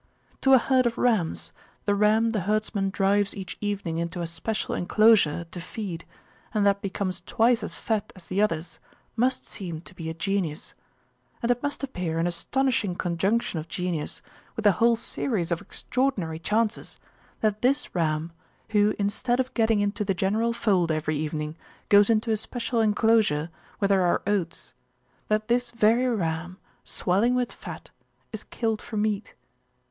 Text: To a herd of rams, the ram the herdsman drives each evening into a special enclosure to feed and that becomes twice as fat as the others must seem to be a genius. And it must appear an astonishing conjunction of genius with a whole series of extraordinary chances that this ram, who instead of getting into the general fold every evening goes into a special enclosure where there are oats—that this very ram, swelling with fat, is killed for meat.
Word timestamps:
To 0.41 0.53
a 0.53 0.57
herd 0.57 0.87
of 0.87 0.97
rams, 0.97 1.51
the 1.85 1.93
ram 1.93 2.31
the 2.31 2.39
herdsman 2.39 2.89
drives 2.89 3.35
each 3.35 3.55
evening 3.61 3.97
into 3.97 4.21
a 4.23 4.25
special 4.25 4.73
enclosure 4.73 5.43
to 5.51 5.61
feed 5.61 6.05
and 6.55 6.65
that 6.65 6.81
becomes 6.81 7.21
twice 7.21 7.61
as 7.61 7.77
fat 7.77 8.11
as 8.15 8.25
the 8.25 8.41
others 8.41 8.79
must 9.15 9.45
seem 9.45 9.79
to 9.81 9.93
be 9.93 10.09
a 10.09 10.15
genius. 10.15 10.73
And 11.43 11.51
it 11.51 11.61
must 11.61 11.83
appear 11.83 12.17
an 12.17 12.25
astonishing 12.25 12.95
conjunction 12.95 13.59
of 13.59 13.67
genius 13.67 14.23
with 14.55 14.65
a 14.65 14.71
whole 14.71 14.95
series 14.95 15.51
of 15.51 15.61
extraordinary 15.61 16.39
chances 16.39 16.99
that 17.41 17.61
this 17.61 17.93
ram, 17.93 18.31
who 18.69 18.95
instead 18.97 19.39
of 19.39 19.53
getting 19.53 19.81
into 19.81 20.03
the 20.03 20.15
general 20.15 20.51
fold 20.51 20.89
every 20.91 21.15
evening 21.15 21.55
goes 21.89 22.09
into 22.09 22.31
a 22.31 22.37
special 22.37 22.81
enclosure 22.81 23.51
where 23.77 23.89
there 23.89 24.01
are 24.01 24.23
oats—that 24.25 25.47
this 25.47 25.69
very 25.69 26.07
ram, 26.07 26.57
swelling 26.83 27.35
with 27.35 27.51
fat, 27.51 27.91
is 28.33 28.43
killed 28.45 28.81
for 28.81 28.97
meat. 28.97 29.35